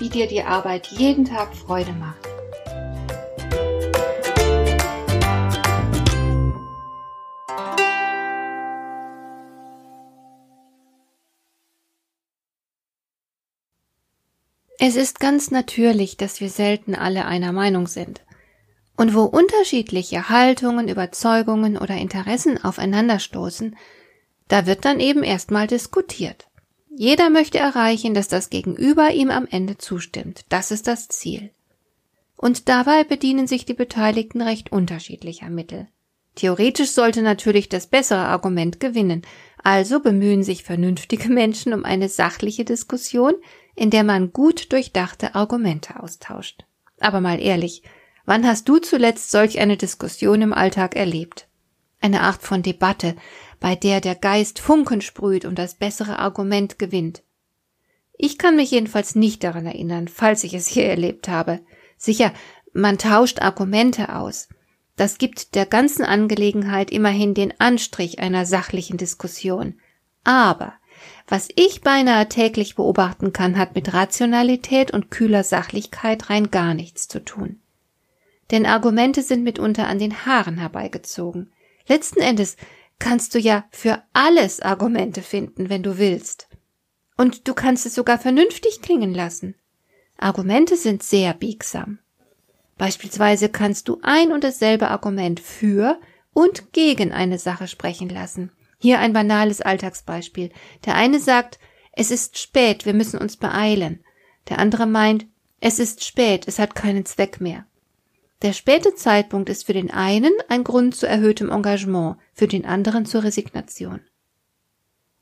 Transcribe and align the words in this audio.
wie 0.00 0.08
dir 0.08 0.26
die 0.26 0.42
Arbeit 0.42 0.88
jeden 0.88 1.26
Tag 1.26 1.54
Freude 1.54 1.92
macht. 1.92 2.26
Es 14.82 14.96
ist 14.96 15.20
ganz 15.20 15.50
natürlich, 15.50 16.16
dass 16.16 16.40
wir 16.40 16.48
selten 16.48 16.94
alle 16.94 17.26
einer 17.26 17.52
Meinung 17.52 17.86
sind. 17.86 18.22
Und 18.96 19.14
wo 19.14 19.24
unterschiedliche 19.24 20.30
Haltungen, 20.30 20.88
Überzeugungen 20.88 21.76
oder 21.76 21.96
Interessen 21.96 22.62
aufeinanderstoßen, 22.62 23.76
da 24.48 24.64
wird 24.66 24.86
dann 24.86 24.98
eben 24.98 25.22
erstmal 25.22 25.66
diskutiert. 25.66 26.49
Jeder 26.90 27.30
möchte 27.30 27.58
erreichen, 27.58 28.14
dass 28.14 28.28
das 28.28 28.50
Gegenüber 28.50 29.10
ihm 29.12 29.30
am 29.30 29.46
Ende 29.48 29.78
zustimmt. 29.78 30.44
Das 30.48 30.70
ist 30.70 30.86
das 30.86 31.08
Ziel. 31.08 31.50
Und 32.36 32.68
dabei 32.68 33.04
bedienen 33.04 33.46
sich 33.46 33.64
die 33.64 33.74
Beteiligten 33.74 34.42
recht 34.42 34.72
unterschiedlicher 34.72 35.50
Mittel. 35.50 35.86
Theoretisch 36.34 36.90
sollte 36.90 37.22
natürlich 37.22 37.68
das 37.68 37.86
bessere 37.86 38.24
Argument 38.24 38.80
gewinnen, 38.80 39.22
also 39.62 40.00
bemühen 40.00 40.42
sich 40.42 40.64
vernünftige 40.64 41.28
Menschen 41.32 41.74
um 41.74 41.84
eine 41.84 42.08
sachliche 42.08 42.64
Diskussion, 42.64 43.34
in 43.76 43.90
der 43.90 44.04
man 44.04 44.32
gut 44.32 44.72
durchdachte 44.72 45.34
Argumente 45.34 46.02
austauscht. 46.02 46.64
Aber 46.98 47.20
mal 47.20 47.40
ehrlich, 47.40 47.82
wann 48.24 48.46
hast 48.46 48.68
du 48.68 48.78
zuletzt 48.78 49.30
solch 49.30 49.58
eine 49.60 49.76
Diskussion 49.76 50.42
im 50.42 50.52
Alltag 50.52 50.96
erlebt? 50.96 51.46
Eine 52.00 52.22
Art 52.22 52.42
von 52.42 52.62
Debatte, 52.62 53.14
bei 53.60 53.76
der 53.76 54.00
der 54.00 54.14
Geist 54.14 54.58
Funken 54.58 55.00
sprüht 55.00 55.44
und 55.44 55.58
das 55.58 55.74
bessere 55.74 56.18
Argument 56.18 56.78
gewinnt. 56.78 57.22
Ich 58.16 58.36
kann 58.36 58.56
mich 58.56 58.70
jedenfalls 58.70 59.14
nicht 59.14 59.44
daran 59.44 59.66
erinnern, 59.66 60.08
falls 60.08 60.44
ich 60.44 60.54
es 60.54 60.66
hier 60.66 60.86
erlebt 60.86 61.28
habe. 61.28 61.60
Sicher, 61.96 62.32
man 62.72 62.98
tauscht 62.98 63.40
Argumente 63.40 64.14
aus. 64.14 64.48
Das 64.96 65.16
gibt 65.18 65.54
der 65.54 65.64
ganzen 65.64 66.04
Angelegenheit 66.04 66.90
immerhin 66.90 67.32
den 67.32 67.58
Anstrich 67.58 68.18
einer 68.18 68.44
sachlichen 68.44 68.98
Diskussion. 68.98 69.80
Aber 70.24 70.74
was 71.26 71.48
ich 71.54 71.80
beinahe 71.80 72.28
täglich 72.28 72.74
beobachten 72.74 73.32
kann, 73.32 73.56
hat 73.56 73.74
mit 73.74 73.94
Rationalität 73.94 74.90
und 74.90 75.10
kühler 75.10 75.44
Sachlichkeit 75.44 76.28
rein 76.28 76.50
gar 76.50 76.74
nichts 76.74 77.08
zu 77.08 77.24
tun. 77.24 77.60
Denn 78.50 78.66
Argumente 78.66 79.22
sind 79.22 79.44
mitunter 79.44 79.86
an 79.86 79.98
den 79.98 80.26
Haaren 80.26 80.58
herbeigezogen. 80.58 81.52
Letzten 81.86 82.20
Endes 82.20 82.56
kannst 83.00 83.34
du 83.34 83.40
ja 83.40 83.64
für 83.70 84.00
alles 84.12 84.60
Argumente 84.60 85.22
finden, 85.22 85.68
wenn 85.68 85.82
du 85.82 85.98
willst. 85.98 86.48
Und 87.16 87.48
du 87.48 87.54
kannst 87.54 87.84
es 87.86 87.94
sogar 87.94 88.18
vernünftig 88.18 88.80
klingen 88.80 89.12
lassen. 89.12 89.56
Argumente 90.16 90.76
sind 90.76 91.02
sehr 91.02 91.34
biegsam. 91.34 91.98
Beispielsweise 92.78 93.48
kannst 93.48 93.88
du 93.88 93.98
ein 94.02 94.32
und 94.32 94.44
dasselbe 94.44 94.88
Argument 94.88 95.40
für 95.40 95.98
und 96.32 96.72
gegen 96.72 97.12
eine 97.12 97.38
Sache 97.38 97.68
sprechen 97.68 98.08
lassen. 98.08 98.52
Hier 98.78 99.00
ein 99.00 99.12
banales 99.12 99.60
Alltagsbeispiel. 99.60 100.50
Der 100.86 100.94
eine 100.94 101.20
sagt, 101.20 101.58
es 101.92 102.10
ist 102.10 102.38
spät, 102.38 102.86
wir 102.86 102.94
müssen 102.94 103.18
uns 103.18 103.36
beeilen. 103.36 104.04
Der 104.48 104.58
andere 104.58 104.86
meint, 104.86 105.26
es 105.60 105.78
ist 105.78 106.04
spät, 106.04 106.44
es 106.46 106.58
hat 106.58 106.74
keinen 106.74 107.04
Zweck 107.04 107.40
mehr. 107.40 107.66
Der 108.42 108.54
späte 108.54 108.94
Zeitpunkt 108.94 109.50
ist 109.50 109.66
für 109.66 109.74
den 109.74 109.90
einen 109.90 110.32
ein 110.48 110.64
Grund 110.64 110.94
zu 110.96 111.06
erhöhtem 111.06 111.50
Engagement, 111.50 112.16
für 112.32 112.48
den 112.48 112.64
anderen 112.64 113.04
zur 113.04 113.22
Resignation. 113.22 114.00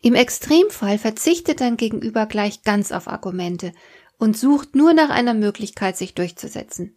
Im 0.00 0.14
Extremfall 0.14 0.98
verzichtet 0.98 1.60
dein 1.60 1.76
Gegenüber 1.76 2.26
gleich 2.26 2.62
ganz 2.62 2.92
auf 2.92 3.08
Argumente 3.08 3.72
und 4.18 4.36
sucht 4.36 4.76
nur 4.76 4.92
nach 4.92 5.10
einer 5.10 5.34
Möglichkeit, 5.34 5.96
sich 5.96 6.14
durchzusetzen. 6.14 6.96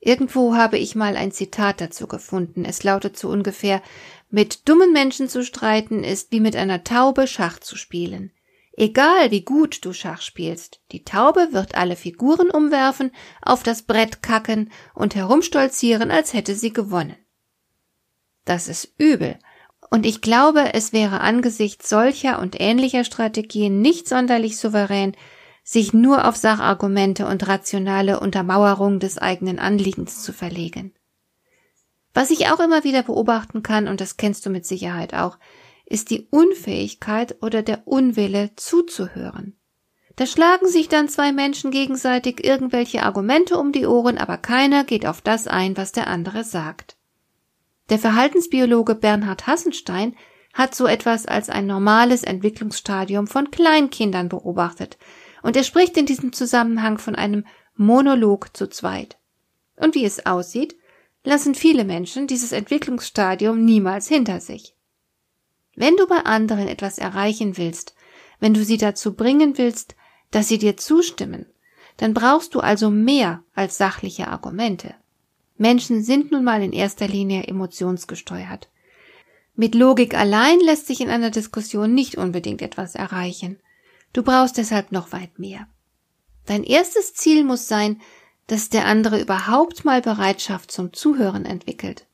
Irgendwo 0.00 0.54
habe 0.56 0.78
ich 0.78 0.94
mal 0.94 1.16
ein 1.16 1.32
Zitat 1.32 1.80
dazu 1.80 2.06
gefunden. 2.06 2.64
Es 2.64 2.82
lautet 2.82 3.16
so 3.16 3.28
ungefähr 3.28 3.80
Mit 4.30 4.68
dummen 4.68 4.92
Menschen 4.92 5.28
zu 5.28 5.44
streiten 5.44 6.02
ist 6.02 6.32
wie 6.32 6.40
mit 6.40 6.56
einer 6.56 6.82
Taube 6.84 7.26
Schach 7.26 7.60
zu 7.60 7.76
spielen. 7.76 8.32
Egal 8.74 9.30
wie 9.30 9.44
gut 9.44 9.84
du 9.84 9.92
Schach 9.92 10.22
spielst, 10.22 10.80
die 10.92 11.04
Taube 11.04 11.48
wird 11.52 11.74
alle 11.74 11.96
Figuren 11.96 12.50
umwerfen, 12.50 13.12
auf 13.42 13.62
das 13.62 13.82
Brett 13.82 14.22
kacken 14.22 14.70
und 14.94 15.14
herumstolzieren, 15.14 16.10
als 16.10 16.32
hätte 16.32 16.54
sie 16.54 16.72
gewonnen. 16.72 17.16
Das 18.44 18.68
ist 18.68 18.94
übel, 18.98 19.38
und 19.90 20.06
ich 20.06 20.22
glaube, 20.22 20.72
es 20.72 20.94
wäre 20.94 21.20
angesichts 21.20 21.88
solcher 21.90 22.38
und 22.38 22.58
ähnlicher 22.58 23.04
Strategien 23.04 23.82
nicht 23.82 24.08
sonderlich 24.08 24.56
souverän, 24.56 25.14
sich 25.64 25.92
nur 25.92 26.26
auf 26.26 26.36
Sachargumente 26.36 27.26
und 27.26 27.46
rationale 27.46 28.18
Untermauerung 28.18 29.00
des 29.00 29.18
eigenen 29.18 29.58
Anliegens 29.58 30.22
zu 30.22 30.32
verlegen. 30.32 30.94
Was 32.14 32.30
ich 32.30 32.48
auch 32.50 32.60
immer 32.60 32.84
wieder 32.84 33.02
beobachten 33.02 33.62
kann, 33.62 33.86
und 33.86 34.00
das 34.00 34.16
kennst 34.16 34.44
du 34.46 34.50
mit 34.50 34.66
Sicherheit 34.66 35.14
auch, 35.14 35.38
ist 35.86 36.10
die 36.10 36.26
Unfähigkeit 36.30 37.36
oder 37.42 37.62
der 37.62 37.86
Unwille 37.86 38.50
zuzuhören. 38.56 39.56
Da 40.16 40.26
schlagen 40.26 40.68
sich 40.68 40.88
dann 40.88 41.08
zwei 41.08 41.32
Menschen 41.32 41.70
gegenseitig 41.70 42.44
irgendwelche 42.44 43.02
Argumente 43.02 43.58
um 43.58 43.72
die 43.72 43.86
Ohren, 43.86 44.18
aber 44.18 44.36
keiner 44.36 44.84
geht 44.84 45.06
auf 45.06 45.20
das 45.20 45.46
ein, 45.46 45.76
was 45.76 45.92
der 45.92 46.06
andere 46.06 46.44
sagt. 46.44 46.96
Der 47.88 47.98
Verhaltensbiologe 47.98 48.94
Bernhard 48.94 49.46
Hassenstein 49.46 50.14
hat 50.52 50.74
so 50.74 50.86
etwas 50.86 51.26
als 51.26 51.48
ein 51.48 51.66
normales 51.66 52.24
Entwicklungsstadium 52.24 53.26
von 53.26 53.50
Kleinkindern 53.50 54.28
beobachtet, 54.28 54.98
und 55.42 55.56
er 55.56 55.64
spricht 55.64 55.96
in 55.96 56.06
diesem 56.06 56.32
Zusammenhang 56.32 56.98
von 56.98 57.16
einem 57.16 57.44
Monolog 57.74 58.56
zu 58.56 58.68
zweit. 58.68 59.18
Und 59.76 59.94
wie 59.94 60.04
es 60.04 60.26
aussieht, 60.26 60.76
lassen 61.24 61.54
viele 61.54 61.84
Menschen 61.84 62.26
dieses 62.26 62.52
Entwicklungsstadium 62.52 63.64
niemals 63.64 64.08
hinter 64.08 64.40
sich. 64.40 64.76
Wenn 65.74 65.96
du 65.96 66.06
bei 66.06 66.18
anderen 66.18 66.68
etwas 66.68 66.98
erreichen 66.98 67.56
willst, 67.56 67.94
wenn 68.40 68.54
du 68.54 68.64
sie 68.64 68.76
dazu 68.76 69.14
bringen 69.14 69.56
willst, 69.58 69.94
dass 70.30 70.48
sie 70.48 70.58
dir 70.58 70.76
zustimmen, 70.76 71.46
dann 71.96 72.14
brauchst 72.14 72.54
du 72.54 72.60
also 72.60 72.90
mehr 72.90 73.42
als 73.54 73.78
sachliche 73.78 74.28
Argumente. 74.28 74.94
Menschen 75.56 76.02
sind 76.02 76.32
nun 76.32 76.44
mal 76.44 76.62
in 76.62 76.72
erster 76.72 77.06
Linie 77.06 77.44
emotionsgesteuert. 77.44 78.68
Mit 79.54 79.74
Logik 79.74 80.14
allein 80.14 80.58
lässt 80.60 80.86
sich 80.86 81.00
in 81.00 81.10
einer 81.10 81.30
Diskussion 81.30 81.94
nicht 81.94 82.16
unbedingt 82.16 82.62
etwas 82.62 82.94
erreichen. 82.94 83.60
Du 84.12 84.22
brauchst 84.22 84.56
deshalb 84.56 84.92
noch 84.92 85.12
weit 85.12 85.38
mehr. 85.38 85.66
Dein 86.46 86.64
erstes 86.64 87.14
Ziel 87.14 87.44
muss 87.44 87.68
sein, 87.68 88.00
dass 88.46 88.70
der 88.70 88.86
andere 88.86 89.20
überhaupt 89.20 89.84
mal 89.84 90.02
Bereitschaft 90.02 90.72
zum 90.72 90.92
Zuhören 90.92 91.44
entwickelt. 91.44 92.06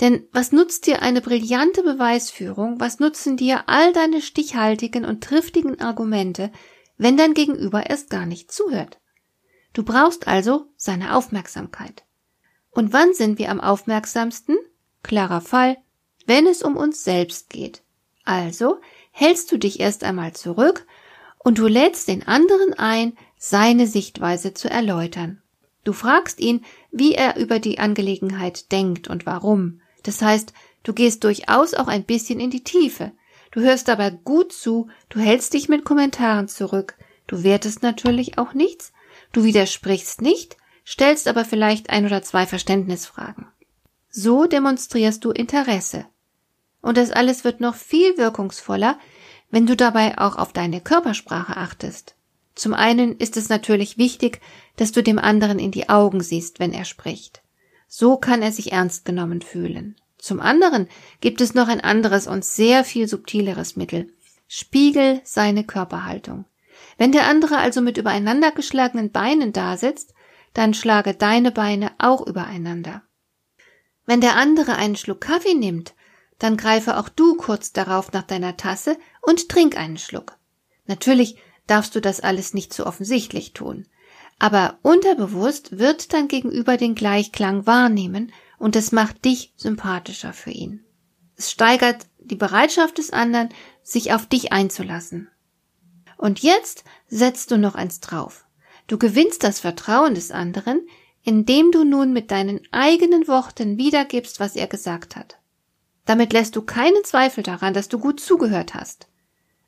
Denn 0.00 0.26
was 0.32 0.52
nutzt 0.52 0.86
dir 0.86 1.02
eine 1.02 1.20
brillante 1.20 1.82
Beweisführung, 1.82 2.80
was 2.80 2.98
nutzen 2.98 3.36
dir 3.36 3.68
all 3.68 3.92
deine 3.92 4.20
stichhaltigen 4.22 5.04
und 5.04 5.22
triftigen 5.22 5.80
Argumente, 5.80 6.50
wenn 6.98 7.16
dein 7.16 7.34
Gegenüber 7.34 7.88
erst 7.88 8.10
gar 8.10 8.26
nicht 8.26 8.50
zuhört? 8.50 8.98
Du 9.72 9.84
brauchst 9.84 10.26
also 10.26 10.66
seine 10.76 11.16
Aufmerksamkeit. 11.16 12.04
Und 12.70 12.92
wann 12.92 13.14
sind 13.14 13.38
wir 13.38 13.50
am 13.50 13.60
aufmerksamsten? 13.60 14.56
Klarer 15.02 15.40
Fall, 15.40 15.76
wenn 16.26 16.46
es 16.46 16.62
um 16.62 16.76
uns 16.76 17.04
selbst 17.04 17.50
geht. 17.50 17.82
Also 18.24 18.80
hältst 19.12 19.52
du 19.52 19.58
dich 19.58 19.80
erst 19.80 20.02
einmal 20.02 20.32
zurück 20.32 20.86
und 21.38 21.58
du 21.58 21.66
lädst 21.66 22.08
den 22.08 22.26
anderen 22.26 22.74
ein, 22.74 23.16
seine 23.36 23.86
Sichtweise 23.86 24.54
zu 24.54 24.68
erläutern. 24.68 25.42
Du 25.84 25.92
fragst 25.92 26.40
ihn, 26.40 26.64
wie 26.90 27.14
er 27.14 27.36
über 27.36 27.58
die 27.58 27.78
Angelegenheit 27.78 28.72
denkt 28.72 29.08
und 29.08 29.26
warum. 29.26 29.82
Das 30.04 30.22
heißt, 30.22 30.52
du 30.84 30.92
gehst 30.92 31.24
durchaus 31.24 31.74
auch 31.74 31.88
ein 31.88 32.04
bisschen 32.04 32.38
in 32.38 32.50
die 32.50 32.62
Tiefe. 32.62 33.12
Du 33.50 33.60
hörst 33.60 33.88
dabei 33.88 34.10
gut 34.10 34.52
zu, 34.52 34.88
du 35.08 35.20
hältst 35.20 35.52
dich 35.54 35.68
mit 35.68 35.84
Kommentaren 35.84 36.48
zurück, 36.48 36.96
du 37.26 37.42
wertest 37.42 37.82
natürlich 37.82 38.38
auch 38.38 38.52
nichts, 38.54 38.92
du 39.32 39.44
widersprichst 39.44 40.22
nicht, 40.22 40.56
stellst 40.86 41.28
aber 41.28 41.44
vielleicht 41.44 41.90
ein 41.90 42.04
oder 42.04 42.22
zwei 42.22 42.46
Verständnisfragen. 42.46 43.46
So 44.10 44.46
demonstrierst 44.46 45.24
du 45.24 45.30
Interesse. 45.30 46.06
Und 46.82 46.98
das 46.98 47.10
alles 47.10 47.44
wird 47.44 47.60
noch 47.60 47.74
viel 47.74 48.18
wirkungsvoller, 48.18 48.98
wenn 49.50 49.66
du 49.66 49.76
dabei 49.76 50.18
auch 50.18 50.36
auf 50.36 50.52
deine 50.52 50.80
Körpersprache 50.80 51.56
achtest. 51.56 52.16
Zum 52.56 52.74
einen 52.74 53.16
ist 53.16 53.36
es 53.36 53.48
natürlich 53.48 53.98
wichtig, 53.98 54.40
dass 54.76 54.92
du 54.92 55.02
dem 55.02 55.18
anderen 55.18 55.58
in 55.58 55.70
die 55.70 55.88
Augen 55.88 56.20
siehst, 56.20 56.58
wenn 56.58 56.72
er 56.72 56.84
spricht. 56.84 57.43
So 57.96 58.16
kann 58.16 58.42
er 58.42 58.50
sich 58.50 58.72
ernst 58.72 59.04
genommen 59.04 59.40
fühlen. 59.40 59.94
Zum 60.18 60.40
anderen 60.40 60.88
gibt 61.20 61.40
es 61.40 61.54
noch 61.54 61.68
ein 61.68 61.80
anderes 61.80 62.26
und 62.26 62.44
sehr 62.44 62.82
viel 62.82 63.06
subtileres 63.06 63.76
Mittel. 63.76 64.12
Spiegel 64.48 65.20
seine 65.22 65.62
Körperhaltung. 65.62 66.44
Wenn 66.98 67.12
der 67.12 67.28
andere 67.28 67.58
also 67.58 67.80
mit 67.80 67.96
übereinander 67.96 68.50
geschlagenen 68.50 69.12
Beinen 69.12 69.52
dasitzt, 69.52 70.12
dann 70.54 70.74
schlage 70.74 71.14
deine 71.14 71.52
Beine 71.52 71.92
auch 71.98 72.26
übereinander. 72.26 73.04
Wenn 74.06 74.20
der 74.20 74.34
andere 74.34 74.74
einen 74.74 74.96
Schluck 74.96 75.20
Kaffee 75.20 75.54
nimmt, 75.54 75.94
dann 76.40 76.56
greife 76.56 76.98
auch 76.98 77.08
du 77.08 77.36
kurz 77.36 77.72
darauf 77.72 78.10
nach 78.10 78.24
deiner 78.24 78.56
Tasse 78.56 78.98
und 79.22 79.48
trink 79.48 79.76
einen 79.76 79.98
Schluck. 79.98 80.36
Natürlich 80.86 81.36
darfst 81.68 81.94
du 81.94 82.00
das 82.00 82.18
alles 82.18 82.54
nicht 82.54 82.72
zu 82.72 82.86
offensichtlich 82.86 83.52
tun. 83.52 83.86
Aber 84.38 84.78
unterbewusst 84.82 85.78
wird 85.78 86.12
dein 86.12 86.28
Gegenüber 86.28 86.76
den 86.76 86.94
Gleichklang 86.94 87.66
wahrnehmen 87.66 88.32
und 88.58 88.76
es 88.76 88.92
macht 88.92 89.24
dich 89.24 89.52
sympathischer 89.56 90.32
für 90.32 90.50
ihn. 90.50 90.84
Es 91.36 91.50
steigert 91.50 92.06
die 92.18 92.36
Bereitschaft 92.36 92.98
des 92.98 93.10
anderen, 93.12 93.48
sich 93.82 94.12
auf 94.12 94.26
dich 94.26 94.52
einzulassen. 94.52 95.28
Und 96.16 96.40
jetzt 96.40 96.84
setzt 97.08 97.50
du 97.50 97.58
noch 97.58 97.74
eins 97.74 98.00
drauf. 98.00 98.44
Du 98.86 98.98
gewinnst 98.98 99.42
das 99.44 99.60
Vertrauen 99.60 100.14
des 100.14 100.30
anderen, 100.30 100.86
indem 101.22 101.72
du 101.72 101.84
nun 101.84 102.12
mit 102.12 102.30
deinen 102.30 102.60
eigenen 102.70 103.26
Worten 103.28 103.78
wiedergibst, 103.78 104.40
was 104.40 104.56
er 104.56 104.66
gesagt 104.66 105.16
hat. 105.16 105.38
Damit 106.04 106.32
lässt 106.34 106.54
du 106.54 106.62
keinen 106.62 107.02
Zweifel 107.04 107.42
daran, 107.42 107.72
dass 107.72 107.88
du 107.88 107.98
gut 107.98 108.20
zugehört 108.20 108.74
hast. 108.74 109.08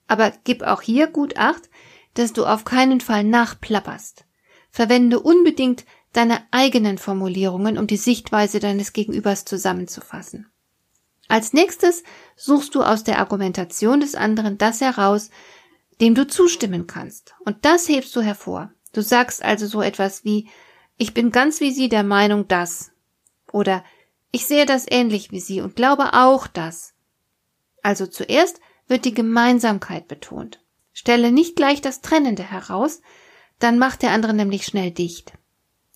Aber 0.07 0.33
gib 0.45 0.63
auch 0.63 0.83
hier 0.83 1.07
gut 1.07 1.39
acht, 1.39 1.71
dass 2.15 2.33
du 2.33 2.45
auf 2.45 2.65
keinen 2.65 3.01
Fall 3.01 3.25
nachplapperst. 3.25 4.26
Verwende 4.77 5.21
unbedingt 5.21 5.87
deine 6.13 6.47
eigenen 6.51 6.99
Formulierungen, 6.99 7.79
um 7.79 7.87
die 7.87 7.97
Sichtweise 7.97 8.61
deines 8.61 8.93
Gegenübers 8.93 9.47
zusammenzufassen. 9.47 10.51
Als 11.29 11.55
nächstes 11.55 12.03
suchst 12.37 12.75
du 12.75 12.83
aus 12.83 13.03
der 13.03 13.19
Argumentation 13.19 14.01
des 14.01 14.15
anderen 14.15 14.59
das 14.59 14.83
heraus, 14.83 15.31
dem 16.03 16.15
du 16.15 16.27
zustimmen 16.27 16.87
kannst. 16.87 17.35
Und 17.47 17.65
das 17.65 17.89
hebst 17.89 18.15
du 18.17 18.21
hervor. 18.21 18.71
Du 18.93 19.01
sagst 19.01 19.43
also 19.43 19.67
so 19.67 19.81
etwas 19.81 20.27
wie, 20.27 20.51
ich 20.99 21.15
bin 21.15 21.31
ganz 21.31 21.61
wie 21.61 21.71
Sie 21.71 21.89
der 21.89 22.03
Meinung, 22.03 22.47
dass. 22.47 22.93
Oder 23.53 23.83
ich 24.31 24.45
sehe 24.45 24.67
das 24.67 24.85
ähnlich 24.87 25.31
wie 25.31 25.41
Sie 25.41 25.63
und 25.63 25.75
glaube 25.75 26.13
auch 26.13 26.47
das. 26.47 26.93
Also 27.83 28.07
zuerst 28.07 28.61
wird 28.89 29.07
die 29.07 29.15
Gemeinsamkeit 29.15 30.07
betont. 30.07 30.61
Stelle 30.93 31.33
nicht 31.33 31.57
gleich 31.57 31.81
das 31.81 32.03
Trennende 32.03 32.43
heraus, 32.43 33.01
dann 33.59 33.79
macht 33.79 34.03
der 34.03 34.11
andere 34.11 34.35
nämlich 34.35 34.65
schnell 34.67 34.91
dicht. 34.91 35.33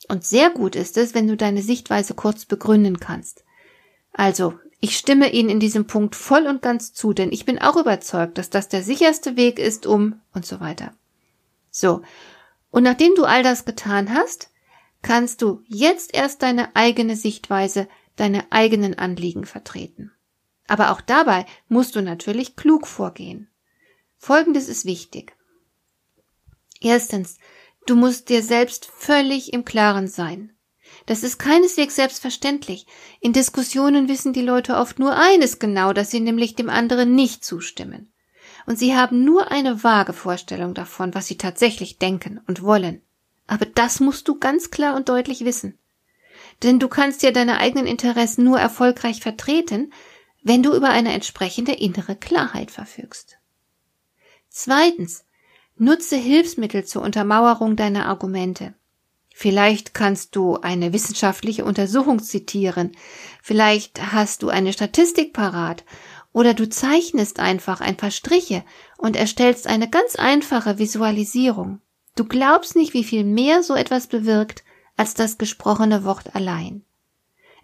Und 0.08 0.24
sehr 0.24 0.50
gut 0.50 0.76
ist 0.76 0.96
es, 0.96 1.14
wenn 1.14 1.28
du 1.28 1.36
deine 1.36 1.62
Sichtweise 1.62 2.14
kurz 2.14 2.44
begründen 2.44 2.98
kannst. 2.98 3.44
Also, 4.12 4.58
ich 4.80 4.96
stimme 4.96 5.32
Ihnen 5.32 5.50
in 5.50 5.60
diesem 5.60 5.86
Punkt 5.86 6.16
voll 6.16 6.46
und 6.46 6.62
ganz 6.62 6.92
zu, 6.94 7.12
denn 7.12 7.32
ich 7.32 7.44
bin 7.44 7.58
auch 7.58 7.76
überzeugt, 7.76 8.38
dass 8.38 8.48
das 8.48 8.68
der 8.68 8.82
sicherste 8.82 9.36
Weg 9.36 9.58
ist, 9.58 9.86
um 9.86 10.20
und 10.32 10.46
so 10.46 10.58
weiter. 10.58 10.94
So. 11.70 12.02
Und 12.70 12.82
nachdem 12.82 13.14
du 13.14 13.24
all 13.24 13.42
das 13.42 13.64
getan 13.64 14.12
hast, 14.12 14.50
kannst 15.02 15.42
du 15.42 15.62
jetzt 15.66 16.14
erst 16.14 16.42
deine 16.42 16.74
eigene 16.74 17.14
Sichtweise, 17.14 17.88
deine 18.16 18.50
eigenen 18.50 18.98
Anliegen 18.98 19.44
vertreten. 19.44 20.12
Aber 20.66 20.92
auch 20.92 21.00
dabei 21.00 21.46
musst 21.68 21.94
du 21.96 22.00
natürlich 22.00 22.56
klug 22.56 22.86
vorgehen. 22.86 23.48
Folgendes 24.16 24.68
ist 24.68 24.84
wichtig. 24.84 25.36
Erstens, 26.80 27.38
du 27.86 27.94
musst 27.94 28.28
dir 28.28 28.42
selbst 28.42 28.86
völlig 28.86 29.52
im 29.52 29.64
Klaren 29.64 30.08
sein. 30.08 30.54
Das 31.06 31.22
ist 31.22 31.38
keineswegs 31.38 31.96
selbstverständlich. 31.96 32.86
In 33.20 33.32
Diskussionen 33.32 34.08
wissen 34.08 34.32
die 34.32 34.42
Leute 34.42 34.76
oft 34.76 34.98
nur 34.98 35.16
eines 35.16 35.58
genau, 35.58 35.92
dass 35.92 36.10
sie 36.10 36.20
nämlich 36.20 36.54
dem 36.54 36.68
anderen 36.68 37.14
nicht 37.14 37.44
zustimmen. 37.44 38.12
Und 38.66 38.78
sie 38.78 38.96
haben 38.96 39.24
nur 39.24 39.50
eine 39.50 39.82
vage 39.82 40.12
Vorstellung 40.12 40.74
davon, 40.74 41.14
was 41.14 41.26
sie 41.26 41.38
tatsächlich 41.38 41.98
denken 41.98 42.40
und 42.46 42.62
wollen. 42.62 43.02
Aber 43.46 43.66
das 43.66 44.00
musst 44.00 44.28
du 44.28 44.38
ganz 44.38 44.70
klar 44.70 44.94
und 44.94 45.08
deutlich 45.08 45.44
wissen. 45.44 45.78
Denn 46.62 46.78
du 46.78 46.88
kannst 46.88 47.22
ja 47.22 47.30
deine 47.30 47.58
eigenen 47.58 47.86
Interessen 47.86 48.44
nur 48.44 48.60
erfolgreich 48.60 49.20
vertreten, 49.20 49.92
wenn 50.42 50.62
du 50.62 50.74
über 50.74 50.90
eine 50.90 51.12
entsprechende 51.12 51.72
innere 51.72 52.16
Klarheit 52.16 52.70
verfügst. 52.70 53.38
Zweitens, 54.48 55.24
nutze 55.80 56.16
Hilfsmittel 56.16 56.84
zur 56.84 57.02
Untermauerung 57.02 57.74
deiner 57.74 58.06
Argumente. 58.06 58.74
Vielleicht 59.34 59.94
kannst 59.94 60.36
du 60.36 60.56
eine 60.56 60.92
wissenschaftliche 60.92 61.64
Untersuchung 61.64 62.22
zitieren, 62.22 62.92
vielleicht 63.42 64.12
hast 64.12 64.42
du 64.42 64.50
eine 64.50 64.74
Statistik 64.74 65.32
parat 65.32 65.84
oder 66.32 66.52
du 66.52 66.68
zeichnest 66.68 67.40
einfach 67.40 67.80
ein 67.80 67.96
paar 67.96 68.10
Striche 68.10 68.62
und 68.98 69.16
erstellst 69.16 69.66
eine 69.66 69.88
ganz 69.88 70.16
einfache 70.16 70.78
Visualisierung. 70.78 71.80
Du 72.14 72.26
glaubst 72.26 72.76
nicht, 72.76 72.92
wie 72.92 73.04
viel 73.04 73.24
mehr 73.24 73.62
so 73.62 73.74
etwas 73.74 74.06
bewirkt 74.06 74.62
als 74.98 75.14
das 75.14 75.38
gesprochene 75.38 76.04
Wort 76.04 76.34
allein. 76.34 76.84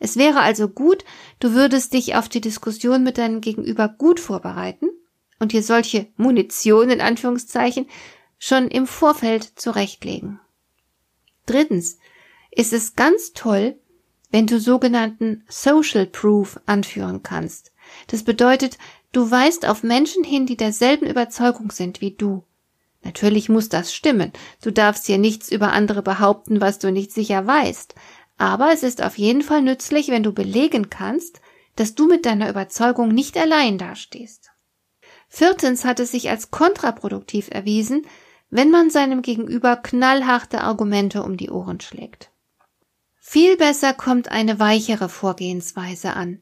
Es 0.00 0.16
wäre 0.16 0.40
also 0.40 0.68
gut, 0.68 1.04
du 1.38 1.52
würdest 1.52 1.92
dich 1.92 2.14
auf 2.14 2.30
die 2.30 2.40
Diskussion 2.40 3.02
mit 3.02 3.18
deinem 3.18 3.42
Gegenüber 3.42 3.88
gut 3.88 4.20
vorbereiten 4.20 4.88
und 5.38 5.52
dir 5.52 5.62
solche 5.62 6.06
Munition 6.16 6.90
in 6.90 7.00
Anführungszeichen 7.00 7.86
schon 8.38 8.68
im 8.68 8.86
Vorfeld 8.86 9.44
zurechtlegen. 9.56 10.40
Drittens 11.46 11.98
ist 12.50 12.72
es 12.72 12.96
ganz 12.96 13.32
toll, 13.32 13.78
wenn 14.30 14.46
du 14.46 14.58
sogenannten 14.58 15.44
Social 15.48 16.06
Proof 16.06 16.60
anführen 16.66 17.22
kannst. 17.22 17.72
Das 18.08 18.24
bedeutet, 18.24 18.78
du 19.12 19.30
weist 19.30 19.66
auf 19.66 19.82
Menschen 19.82 20.24
hin, 20.24 20.46
die 20.46 20.56
derselben 20.56 21.06
Überzeugung 21.06 21.70
sind 21.70 22.00
wie 22.00 22.10
du. 22.10 22.44
Natürlich 23.04 23.48
muss 23.48 23.68
das 23.68 23.94
stimmen. 23.94 24.32
Du 24.62 24.72
darfst 24.72 25.06
hier 25.06 25.18
nichts 25.18 25.52
über 25.52 25.72
andere 25.72 26.02
behaupten, 26.02 26.60
was 26.60 26.80
du 26.80 26.90
nicht 26.90 27.12
sicher 27.12 27.46
weißt. 27.46 27.94
Aber 28.36 28.72
es 28.72 28.82
ist 28.82 29.02
auf 29.02 29.16
jeden 29.16 29.42
Fall 29.42 29.62
nützlich, 29.62 30.08
wenn 30.08 30.24
du 30.24 30.32
belegen 30.32 30.90
kannst, 30.90 31.40
dass 31.76 31.94
du 31.94 32.08
mit 32.08 32.26
deiner 32.26 32.50
Überzeugung 32.50 33.08
nicht 33.08 33.36
allein 33.36 33.78
dastehst. 33.78 34.50
Viertens 35.28 35.84
hat 35.84 36.00
es 36.00 36.12
sich 36.12 36.30
als 36.30 36.50
kontraproduktiv 36.50 37.48
erwiesen, 37.50 38.06
wenn 38.50 38.70
man 38.70 38.90
seinem 38.90 39.22
Gegenüber 39.22 39.76
knallharte 39.76 40.60
Argumente 40.60 41.22
um 41.22 41.36
die 41.36 41.50
Ohren 41.50 41.80
schlägt. 41.80 42.30
Viel 43.18 43.56
besser 43.56 43.92
kommt 43.92 44.30
eine 44.30 44.60
weichere 44.60 45.08
Vorgehensweise 45.08 46.14
an. 46.14 46.40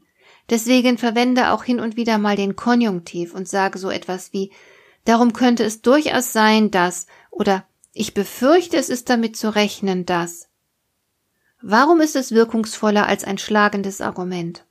Deswegen 0.51 0.99
verwende 0.99 1.51
auch 1.51 1.65
hin 1.65 1.81
und 1.81 1.97
wieder 1.97 2.19
mal 2.19 2.37
den 2.37 2.57
Konjunktiv 2.57 3.35
und 3.35 3.49
sage 3.49 3.79
so 3.79 3.91
etwas 3.91 4.33
wie 4.33 4.53
Darum 5.05 5.33
könnte 5.33 5.65
es 5.65 5.83
durchaus 5.83 6.33
sein, 6.33 6.71
dass 6.71 7.07
oder 7.31 7.67
ich 7.93 8.15
befürchte, 8.15 8.77
es 8.77 8.89
ist 8.89 9.09
damit 9.09 9.37
zu 9.37 9.55
rechnen, 9.55 10.07
dass. 10.07 10.49
Warum 11.61 12.01
ist 12.01 12.17
es 12.17 12.33
wirkungsvoller 12.33 13.07
als 13.07 13.25
ein 13.25 13.39
schlagendes 13.39 14.01
Argument? 14.01 14.65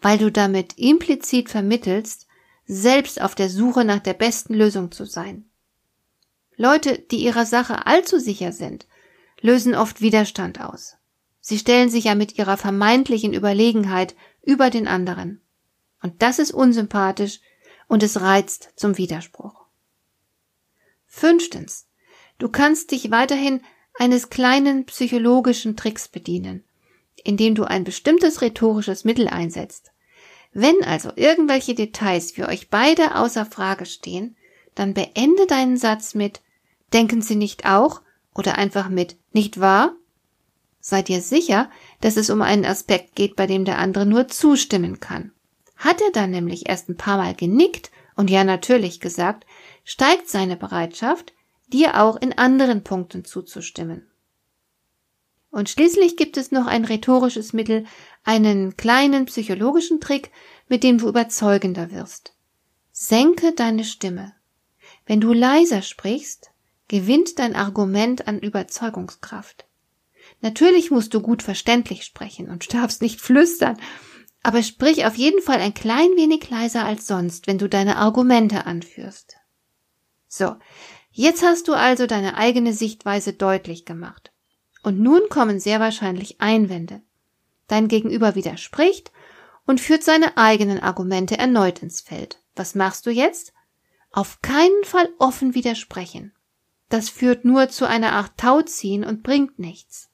Weil 0.00 0.18
du 0.18 0.30
damit 0.30 0.78
implizit 0.78 1.48
vermittelst, 1.48 2.25
selbst 2.66 3.20
auf 3.20 3.34
der 3.34 3.48
Suche 3.48 3.84
nach 3.84 4.00
der 4.00 4.14
besten 4.14 4.54
Lösung 4.54 4.90
zu 4.90 5.04
sein. 5.04 5.48
Leute, 6.56 6.98
die 6.98 7.18
ihrer 7.18 7.46
Sache 7.46 7.86
allzu 7.86 8.18
sicher 8.18 8.52
sind, 8.52 8.86
lösen 9.40 9.74
oft 9.74 10.00
Widerstand 10.00 10.60
aus. 10.60 10.96
Sie 11.40 11.58
stellen 11.58 11.90
sich 11.90 12.04
ja 12.04 12.14
mit 12.14 12.38
ihrer 12.38 12.56
vermeintlichen 12.56 13.32
Überlegenheit 13.32 14.16
über 14.42 14.70
den 14.70 14.88
anderen. 14.88 15.40
Und 16.02 16.22
das 16.22 16.38
ist 16.38 16.52
unsympathisch 16.52 17.40
und 17.88 18.02
es 18.02 18.20
reizt 18.20 18.70
zum 18.76 18.98
Widerspruch. 18.98 19.66
Fünftens. 21.06 21.86
Du 22.38 22.48
kannst 22.48 22.90
dich 22.90 23.10
weiterhin 23.10 23.62
eines 23.94 24.28
kleinen 24.28 24.86
psychologischen 24.86 25.76
Tricks 25.76 26.08
bedienen, 26.08 26.64
indem 27.22 27.54
du 27.54 27.64
ein 27.64 27.84
bestimmtes 27.84 28.42
rhetorisches 28.42 29.04
Mittel 29.04 29.28
einsetzt. 29.28 29.92
Wenn 30.52 30.82
also 30.84 31.10
irgendwelche 31.16 31.74
Details 31.74 32.32
für 32.32 32.48
euch 32.48 32.70
beide 32.70 33.16
außer 33.16 33.44
Frage 33.44 33.86
stehen, 33.86 34.36
dann 34.74 34.94
beende 34.94 35.46
deinen 35.46 35.76
Satz 35.76 36.14
mit 36.14 36.40
Denken 36.92 37.20
Sie 37.20 37.36
nicht 37.36 37.66
auch 37.66 38.02
oder 38.34 38.58
einfach 38.58 38.88
mit 38.88 39.16
Nicht 39.32 39.60
wahr? 39.60 39.94
Sei 40.80 41.02
dir 41.02 41.20
sicher, 41.20 41.68
dass 42.00 42.16
es 42.16 42.30
um 42.30 42.42
einen 42.42 42.64
Aspekt 42.64 43.16
geht, 43.16 43.34
bei 43.34 43.46
dem 43.46 43.64
der 43.64 43.78
andere 43.78 44.06
nur 44.06 44.28
zustimmen 44.28 45.00
kann. 45.00 45.32
Hat 45.76 46.00
er 46.00 46.12
dann 46.12 46.30
nämlich 46.30 46.68
erst 46.68 46.88
ein 46.88 46.96
paar 46.96 47.16
Mal 47.16 47.34
genickt 47.34 47.90
und 48.14 48.30
ja 48.30 48.44
natürlich 48.44 49.00
gesagt, 49.00 49.46
steigt 49.84 50.28
seine 50.28 50.56
Bereitschaft, 50.56 51.34
dir 51.68 52.00
auch 52.00 52.16
in 52.16 52.38
anderen 52.38 52.84
Punkten 52.84 53.24
zuzustimmen. 53.24 54.06
Und 55.50 55.70
schließlich 55.70 56.16
gibt 56.16 56.36
es 56.36 56.50
noch 56.50 56.66
ein 56.66 56.84
rhetorisches 56.84 57.52
Mittel, 57.52 57.86
einen 58.24 58.76
kleinen 58.76 59.26
psychologischen 59.26 60.00
Trick, 60.00 60.30
mit 60.68 60.82
dem 60.82 60.98
du 60.98 61.08
überzeugender 61.08 61.90
wirst. 61.90 62.34
Senke 62.92 63.52
deine 63.52 63.84
Stimme. 63.84 64.34
Wenn 65.06 65.20
du 65.20 65.32
leiser 65.32 65.82
sprichst, 65.82 66.50
gewinnt 66.88 67.38
dein 67.38 67.54
Argument 67.54 68.28
an 68.28 68.38
Überzeugungskraft. 68.38 69.66
Natürlich 70.40 70.90
musst 70.90 71.14
du 71.14 71.20
gut 71.20 71.42
verständlich 71.42 72.04
sprechen 72.04 72.48
und 72.48 72.72
darfst 72.74 73.02
nicht 73.02 73.20
flüstern, 73.20 73.78
aber 74.42 74.62
sprich 74.62 75.06
auf 75.06 75.16
jeden 75.16 75.42
Fall 75.42 75.60
ein 75.60 75.74
klein 75.74 76.10
wenig 76.16 76.48
leiser 76.50 76.84
als 76.84 77.06
sonst, 77.06 77.46
wenn 77.46 77.58
du 77.58 77.68
deine 77.68 77.96
Argumente 77.96 78.66
anführst. 78.66 79.36
So, 80.28 80.54
jetzt 81.10 81.42
hast 81.42 81.68
du 81.68 81.74
also 81.74 82.06
deine 82.06 82.36
eigene 82.36 82.72
Sichtweise 82.72 83.32
deutlich 83.32 83.84
gemacht. 83.84 84.32
Und 84.86 85.00
nun 85.00 85.28
kommen 85.30 85.58
sehr 85.58 85.80
wahrscheinlich 85.80 86.40
Einwände. 86.40 87.02
Dein 87.66 87.88
Gegenüber 87.88 88.36
widerspricht 88.36 89.10
und 89.66 89.80
führt 89.80 90.04
seine 90.04 90.36
eigenen 90.36 90.78
Argumente 90.78 91.36
erneut 91.36 91.82
ins 91.82 92.00
Feld. 92.00 92.40
Was 92.54 92.76
machst 92.76 93.04
du 93.04 93.10
jetzt? 93.10 93.52
Auf 94.12 94.42
keinen 94.42 94.84
Fall 94.84 95.08
offen 95.18 95.56
widersprechen. 95.56 96.32
Das 96.88 97.08
führt 97.08 97.44
nur 97.44 97.68
zu 97.68 97.88
einer 97.88 98.12
Art 98.12 98.36
Tauziehen 98.36 99.02
und 99.02 99.24
bringt 99.24 99.58
nichts. 99.58 100.08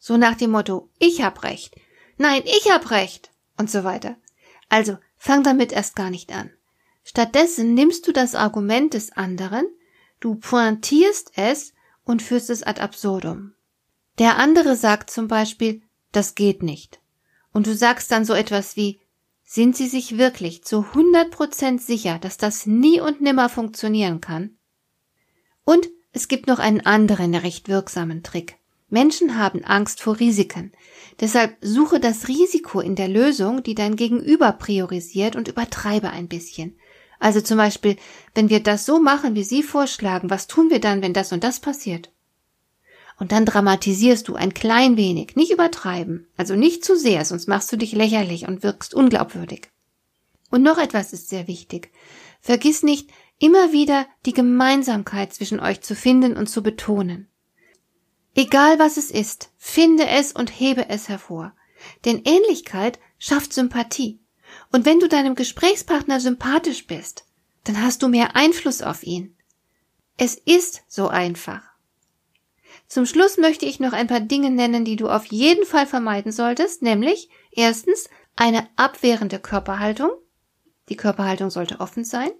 So 0.00 0.16
nach 0.16 0.34
dem 0.34 0.50
Motto, 0.50 0.90
ich 0.98 1.22
hab 1.22 1.44
recht, 1.44 1.76
nein, 2.16 2.42
ich 2.46 2.72
hab 2.72 2.90
recht 2.90 3.30
und 3.56 3.70
so 3.70 3.84
weiter. 3.84 4.16
Also 4.68 4.98
fang 5.16 5.44
damit 5.44 5.70
erst 5.70 5.94
gar 5.94 6.10
nicht 6.10 6.32
an. 6.32 6.50
Stattdessen 7.04 7.74
nimmst 7.74 8.08
du 8.08 8.12
das 8.12 8.34
Argument 8.34 8.94
des 8.94 9.12
anderen, 9.12 9.68
du 10.18 10.34
pointierst 10.34 11.30
es 11.36 11.73
und 12.04 12.22
führst 12.22 12.50
es 12.50 12.62
ad 12.62 12.80
absurdum. 12.80 13.54
Der 14.18 14.38
andere 14.38 14.76
sagt 14.76 15.10
zum 15.10 15.28
Beispiel, 15.28 15.82
das 16.12 16.34
geht 16.34 16.62
nicht. 16.62 17.00
Und 17.52 17.66
du 17.66 17.74
sagst 17.74 18.10
dann 18.12 18.24
so 18.24 18.34
etwas 18.34 18.76
wie, 18.76 19.00
sind 19.44 19.76
Sie 19.76 19.88
sich 19.88 20.18
wirklich 20.18 20.64
zu 20.64 20.80
100 20.80 21.30
Prozent 21.30 21.82
sicher, 21.82 22.18
dass 22.18 22.36
das 22.36 22.66
nie 22.66 23.00
und 23.00 23.20
nimmer 23.20 23.48
funktionieren 23.48 24.20
kann? 24.20 24.56
Und 25.64 25.88
es 26.12 26.28
gibt 26.28 26.46
noch 26.46 26.58
einen 26.58 26.80
anderen 26.80 27.34
recht 27.34 27.68
wirksamen 27.68 28.22
Trick. 28.22 28.56
Menschen 28.88 29.38
haben 29.38 29.64
Angst 29.64 30.00
vor 30.00 30.20
Risiken. 30.20 30.72
Deshalb 31.20 31.56
suche 31.60 32.00
das 32.00 32.28
Risiko 32.28 32.80
in 32.80 32.94
der 32.94 33.08
Lösung, 33.08 33.62
die 33.62 33.74
dein 33.74 33.96
Gegenüber 33.96 34.52
priorisiert 34.52 35.36
und 35.36 35.48
übertreibe 35.48 36.10
ein 36.10 36.28
bisschen. 36.28 36.78
Also 37.18 37.40
zum 37.40 37.56
Beispiel, 37.56 37.96
wenn 38.34 38.48
wir 38.48 38.60
das 38.60 38.86
so 38.86 39.00
machen, 39.00 39.34
wie 39.34 39.44
Sie 39.44 39.62
vorschlagen, 39.62 40.30
was 40.30 40.46
tun 40.46 40.70
wir 40.70 40.80
dann, 40.80 41.02
wenn 41.02 41.12
das 41.12 41.32
und 41.32 41.44
das 41.44 41.60
passiert? 41.60 42.10
Und 43.18 43.32
dann 43.32 43.46
dramatisierst 43.46 44.26
du 44.26 44.34
ein 44.34 44.54
klein 44.54 44.96
wenig, 44.96 45.36
nicht 45.36 45.52
übertreiben, 45.52 46.26
also 46.36 46.56
nicht 46.56 46.84
zu 46.84 46.96
sehr, 46.98 47.24
sonst 47.24 47.46
machst 47.46 47.70
du 47.70 47.76
dich 47.76 47.92
lächerlich 47.92 48.48
und 48.48 48.62
wirkst 48.62 48.92
unglaubwürdig. 48.92 49.70
Und 50.50 50.62
noch 50.62 50.78
etwas 50.78 51.12
ist 51.12 51.28
sehr 51.28 51.46
wichtig. 51.46 51.92
Vergiss 52.40 52.82
nicht, 52.82 53.10
immer 53.38 53.72
wieder 53.72 54.06
die 54.26 54.32
Gemeinsamkeit 54.32 55.32
zwischen 55.32 55.60
euch 55.60 55.80
zu 55.80 55.94
finden 55.94 56.36
und 56.36 56.48
zu 56.48 56.62
betonen. 56.62 57.28
Egal 58.34 58.78
was 58.78 58.96
es 58.96 59.10
ist, 59.10 59.50
finde 59.56 60.08
es 60.08 60.32
und 60.32 60.50
hebe 60.50 60.88
es 60.88 61.08
hervor. 61.08 61.54
Denn 62.04 62.22
Ähnlichkeit 62.24 62.98
schafft 63.18 63.52
Sympathie. 63.52 64.20
Und 64.74 64.86
wenn 64.86 64.98
du 64.98 65.06
deinem 65.06 65.36
Gesprächspartner 65.36 66.18
sympathisch 66.18 66.88
bist, 66.88 67.26
dann 67.62 67.80
hast 67.80 68.02
du 68.02 68.08
mehr 68.08 68.34
Einfluss 68.34 68.82
auf 68.82 69.04
ihn. 69.04 69.36
Es 70.16 70.34
ist 70.34 70.82
so 70.88 71.06
einfach. 71.06 71.62
Zum 72.88 73.06
Schluss 73.06 73.36
möchte 73.36 73.66
ich 73.66 73.78
noch 73.78 73.92
ein 73.92 74.08
paar 74.08 74.18
Dinge 74.18 74.50
nennen, 74.50 74.84
die 74.84 74.96
du 74.96 75.08
auf 75.08 75.26
jeden 75.26 75.64
Fall 75.64 75.86
vermeiden 75.86 76.32
solltest, 76.32 76.82
nämlich 76.82 77.28
erstens 77.52 78.08
eine 78.34 78.66
abwehrende 78.74 79.38
Körperhaltung. 79.38 80.10
Die 80.88 80.96
Körperhaltung 80.96 81.50
sollte 81.50 81.78
offen 81.78 82.04
sein. 82.04 82.32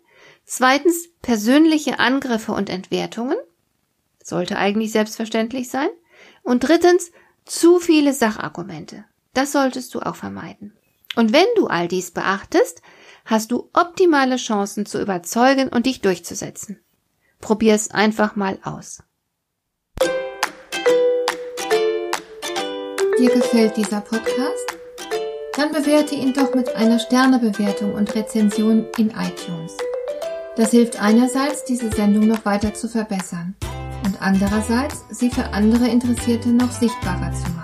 Zweitens 0.45 1.11
persönliche 1.23 2.00
Angriffe 2.00 2.50
und 2.50 2.69
Entwertungen. 2.69 3.38
Sollte 4.25 4.59
eigentlich 4.59 4.91
selbstverständlich 4.91 5.69
sein. 5.69 5.88
Und 6.43 6.64
drittens 6.64 7.12
zu 7.45 7.79
viele 7.79 8.12
Sachargumente. 8.12 9.05
Das 9.35 9.53
solltest 9.53 9.95
du 9.95 10.00
auch 10.00 10.17
vermeiden. 10.17 10.76
Und 11.16 11.33
wenn 11.33 11.47
du 11.56 11.66
all 11.66 11.88
dies 11.88 12.11
beachtest, 12.11 12.83
hast 13.25 13.50
du 13.50 13.71
optimale 13.73 14.37
Chancen 14.37 14.87
zu 14.87 15.00
überzeugen 15.00 15.68
und 15.68 15.87
dich 15.87 16.00
durchzusetzen. 16.00 16.80
Probier 17.40 17.75
es 17.75 17.90
einfach 17.90 18.37
mal 18.37 18.59
aus. 18.62 19.02
Dir 23.18 23.30
gefällt 23.30 23.76
dieser 23.76 24.00
Podcast? 24.00 24.76
Dann 25.56 25.71
bewerte 25.71 26.16
ihn 26.16 26.33
doch 26.33 26.54
mit 26.54 26.75
einer 26.75 26.99
Sternebewertung 26.99 27.94
und 27.94 28.14
Rezension 28.14 28.88
in 28.99 29.11
iTunes. 29.11 29.76
Das 30.56 30.73
hilft 30.73 31.00
einerseits, 31.00 31.64
diese 31.64 31.90
Sendung 31.90 32.26
noch 32.26 32.44
weiter 32.44 32.75
zu 32.75 32.88
verbessern 32.88 33.54
und 34.04 34.21
andererseits, 34.21 35.04
sie 35.11 35.30
für 35.30 35.44
andere 35.52 35.88
Interessierte 35.88 36.49
noch 36.49 36.73
sichtbarer 36.73 37.33
zu 37.33 37.50
machen. 37.52 37.63